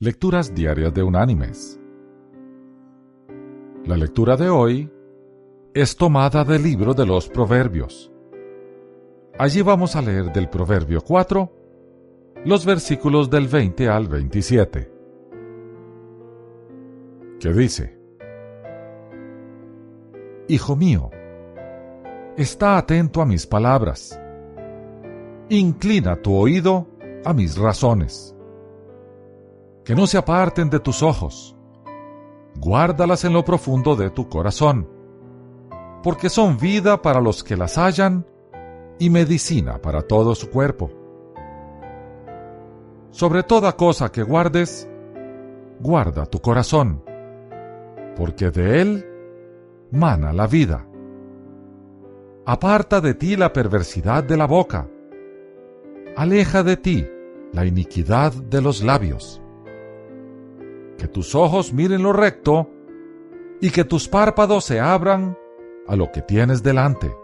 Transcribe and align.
Lecturas 0.00 0.54
Diarias 0.54 0.94
de 0.94 1.02
Unánimes. 1.02 1.80
La 3.84 3.96
lectura 3.96 4.36
de 4.36 4.48
hoy 4.48 4.88
es 5.74 5.96
tomada 5.96 6.44
del 6.44 6.62
libro 6.62 6.94
de 6.94 7.04
los 7.04 7.28
Proverbios. 7.28 8.12
Allí 9.40 9.60
vamos 9.60 9.96
a 9.96 10.02
leer 10.02 10.32
del 10.32 10.48
Proverbio 10.48 11.00
4 11.00 11.52
los 12.44 12.64
versículos 12.64 13.28
del 13.28 13.48
20 13.48 13.88
al 13.88 14.06
27, 14.06 14.92
que 17.40 17.52
dice, 17.52 17.98
Hijo 20.46 20.76
mío, 20.76 21.10
está 22.36 22.78
atento 22.78 23.20
a 23.20 23.26
mis 23.26 23.48
palabras, 23.48 24.16
inclina 25.48 26.14
tu 26.22 26.36
oído 26.36 26.86
a 27.24 27.32
mis 27.32 27.58
razones 27.58 28.37
que 29.88 29.94
no 29.94 30.06
se 30.06 30.18
aparten 30.18 30.68
de 30.68 30.80
tus 30.80 31.02
ojos. 31.02 31.56
Guárdalas 32.56 33.24
en 33.24 33.32
lo 33.32 33.42
profundo 33.42 33.96
de 33.96 34.10
tu 34.10 34.28
corazón, 34.28 34.86
porque 36.02 36.28
son 36.28 36.58
vida 36.58 37.00
para 37.00 37.22
los 37.22 37.42
que 37.42 37.56
las 37.56 37.78
hallan 37.78 38.26
y 38.98 39.08
medicina 39.08 39.80
para 39.80 40.02
todo 40.02 40.34
su 40.34 40.50
cuerpo. 40.50 40.90
Sobre 43.12 43.42
toda 43.42 43.76
cosa 43.76 44.12
que 44.12 44.22
guardes, 44.22 44.86
guarda 45.80 46.26
tu 46.26 46.38
corazón, 46.40 47.02
porque 48.14 48.50
de 48.50 48.82
él 48.82 49.06
mana 49.90 50.34
la 50.34 50.46
vida. 50.46 50.86
Aparta 52.44 53.00
de 53.00 53.14
ti 53.14 53.36
la 53.36 53.54
perversidad 53.54 54.22
de 54.22 54.36
la 54.36 54.46
boca, 54.46 54.86
aleja 56.14 56.62
de 56.62 56.76
ti 56.76 57.08
la 57.54 57.64
iniquidad 57.64 58.34
de 58.34 58.60
los 58.60 58.82
labios 58.82 59.40
que 60.98 61.08
tus 61.08 61.34
ojos 61.34 61.72
miren 61.72 62.02
lo 62.02 62.12
recto 62.12 62.68
y 63.60 63.70
que 63.70 63.84
tus 63.84 64.08
párpados 64.08 64.64
se 64.64 64.80
abran 64.80 65.38
a 65.86 65.96
lo 65.96 66.10
que 66.12 66.20
tienes 66.20 66.62
delante. 66.62 67.14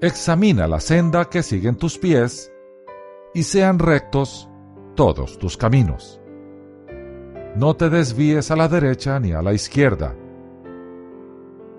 Examina 0.00 0.68
la 0.68 0.78
senda 0.78 1.24
que 1.24 1.42
siguen 1.42 1.76
tus 1.76 1.98
pies 1.98 2.52
y 3.34 3.42
sean 3.42 3.78
rectos 3.78 4.48
todos 4.94 5.38
tus 5.38 5.56
caminos. 5.56 6.20
No 7.56 7.74
te 7.74 7.88
desvíes 7.88 8.50
a 8.50 8.56
la 8.56 8.68
derecha 8.68 9.18
ni 9.18 9.32
a 9.32 9.42
la 9.42 9.52
izquierda. 9.52 10.14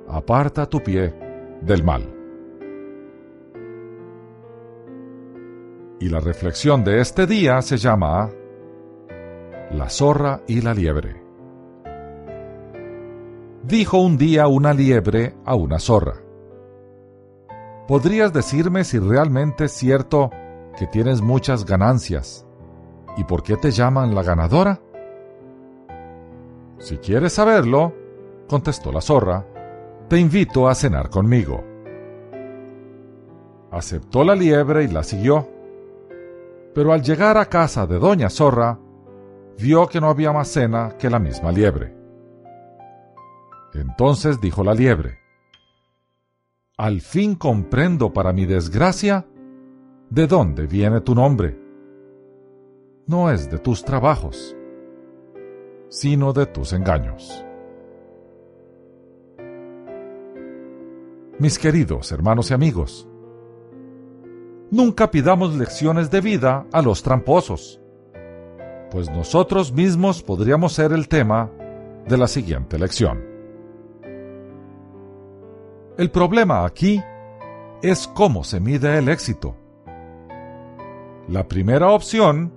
Aparta 0.08 0.66
tu 0.66 0.83
pie 0.83 1.14
del 1.61 1.83
mal. 1.83 2.16
Y 6.02 6.09
la 6.09 6.20
reflexión 6.20 6.83
de 6.83 7.02
este 7.02 7.27
día 7.27 7.61
se 7.61 7.77
llama 7.77 8.31
la 9.72 9.89
zorra 9.89 10.42
y 10.48 10.62
la 10.62 10.73
liebre. 10.73 11.22
Dijo 13.64 14.00
un 14.00 14.17
día 14.17 14.48
una 14.48 14.73
liebre 14.73 15.36
a 15.45 15.56
una 15.56 15.80
zorra. 15.80 16.16
¿Podrías 17.88 18.34
decirme 18.34 18.84
si 18.84 18.98
realmente 19.00 19.66
es 19.66 19.72
cierto 19.72 20.31
que 20.78 20.88
tienes 20.88 21.22
muchas 21.22 21.66
ganancias 21.66 22.48
y 23.17 23.23
por 23.23 23.44
qué 23.44 23.58
te 23.58 23.72
llaman 23.72 24.16
la 24.16 24.23
ganadora? 24.23 24.80
Si 26.80 26.98
quieres 26.98 27.33
saberlo, 27.33 27.94
contestó 28.48 28.92
la 28.92 29.02
zorra, 29.02 29.45
te 30.08 30.17
invito 30.17 30.67
a 30.67 30.73
cenar 30.73 31.09
conmigo. 31.09 31.64
Aceptó 33.72 34.23
la 34.23 34.33
liebre 34.33 34.86
y 34.86 34.88
la 34.88 35.04
siguió. 35.04 35.48
Pero 36.73 36.94
al 36.94 37.04
llegar 37.04 37.38
a 37.38 37.45
casa 37.45 37.86
de 37.86 38.00
doña 38.00 38.30
zorra, 38.30 38.80
vio 39.59 39.88
que 39.88 39.99
no 39.99 40.09
había 40.09 40.31
más 40.31 40.47
cena 40.47 40.95
que 40.97 41.09
la 41.09 41.19
misma 41.19 41.52
liebre. 41.52 41.93
Entonces 43.73 44.39
dijo 44.39 44.63
la 44.63 44.73
liebre, 44.73 45.19
Al 46.77 47.02
fin 47.02 47.35
comprendo 47.35 48.14
para 48.14 48.31
mi 48.31 48.45
desgracia 48.45 49.25
de 50.09 50.27
dónde 50.27 50.65
viene 50.65 51.02
tu 51.02 51.14
nombre. 51.14 51.59
No 53.05 53.30
es 53.30 53.49
de 53.52 53.59
tus 53.59 53.83
trabajos, 53.83 54.55
sino 55.89 56.31
de 56.31 56.45
tus 56.45 56.73
engaños. 56.73 57.45
Mis 61.37 61.58
queridos 61.58 62.11
hermanos 62.11 62.52
y 62.52 62.53
amigos, 62.53 63.08
nunca 64.71 65.09
pidamos 65.11 65.55
lecciones 65.55 66.11
de 66.11 66.21
vida 66.21 66.65
a 66.71 66.81
los 66.81 67.02
tramposos 67.02 67.79
pues 68.92 69.10
nosotros 69.10 69.72
mismos 69.72 70.23
podríamos 70.23 70.73
ser 70.73 70.92
el 70.94 71.08
tema 71.08 71.52
de 72.08 72.17
la 72.17 72.27
siguiente 72.27 72.80
lección. 72.80 73.23
El 75.98 76.10
problema 76.11 76.66
aquí 76.66 77.04
es 77.82 78.08
cómo 78.08 78.44
se 78.44 78.60
mide 78.60 78.98
el 78.98 79.10
éxito. 79.10 79.55
La 81.28 81.48
primera 81.48 81.89
opción 81.89 82.54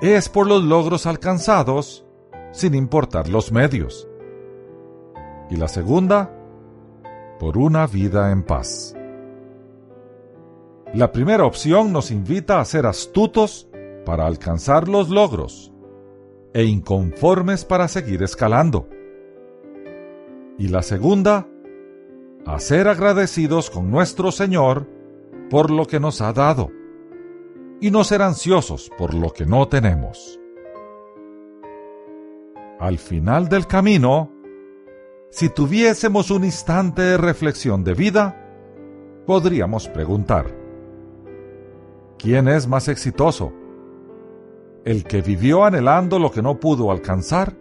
es 0.00 0.28
por 0.28 0.46
los 0.46 0.62
logros 0.62 1.06
alcanzados 1.06 2.04
sin 2.52 2.74
importar 2.74 3.28
los 3.28 3.50
medios. 3.50 4.08
Y 5.50 5.56
la 5.56 5.68
segunda, 5.68 6.30
por 7.38 7.58
una 7.58 7.86
vida 7.86 8.30
en 8.30 8.42
paz. 8.42 8.94
La 10.94 11.12
primera 11.12 11.44
opción 11.44 11.92
nos 11.92 12.10
invita 12.10 12.60
a 12.60 12.64
ser 12.64 12.86
astutos 12.86 13.68
para 14.06 14.24
alcanzar 14.24 14.88
los 14.88 15.10
logros 15.10 15.70
e 16.54 16.64
inconformes 16.64 17.66
para 17.66 17.88
seguir 17.88 18.22
escalando. 18.22 18.88
Y 20.56 20.68
la 20.68 20.80
segunda, 20.80 21.46
a 22.46 22.58
ser 22.60 22.88
agradecidos 22.88 23.68
con 23.68 23.90
nuestro 23.90 24.32
Señor 24.32 24.88
por 25.50 25.70
lo 25.70 25.84
que 25.84 26.00
nos 26.00 26.22
ha 26.22 26.32
dado 26.32 26.70
y 27.80 27.90
no 27.90 28.04
ser 28.04 28.22
ansiosos 28.22 28.90
por 28.96 29.12
lo 29.12 29.32
que 29.32 29.44
no 29.44 29.68
tenemos. 29.68 30.40
Al 32.78 32.98
final 32.98 33.48
del 33.48 33.66
camino, 33.66 34.30
si 35.30 35.48
tuviésemos 35.48 36.30
un 36.30 36.44
instante 36.44 37.02
de 37.02 37.16
reflexión 37.18 37.82
de 37.84 37.94
vida, 37.94 38.42
podríamos 39.26 39.88
preguntar, 39.88 40.46
¿quién 42.18 42.48
es 42.48 42.66
más 42.68 42.88
exitoso? 42.88 43.52
El 44.86 45.02
que 45.02 45.20
vivió 45.20 45.64
anhelando 45.64 46.20
lo 46.20 46.30
que 46.30 46.42
no 46.42 46.60
pudo 46.60 46.92
alcanzar 46.92 47.54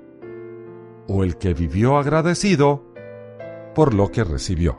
o 1.07 1.23
el 1.23 1.37
que 1.37 1.55
vivió 1.55 1.97
agradecido 1.97 2.83
por 3.73 3.95
lo 3.95 4.11
que 4.11 4.23
recibió? 4.23 4.77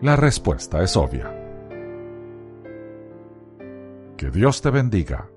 La 0.00 0.16
respuesta 0.16 0.82
es 0.82 0.96
obvia. 0.96 1.32
Que 4.16 4.30
Dios 4.30 4.60
te 4.60 4.70
bendiga. 4.70 5.30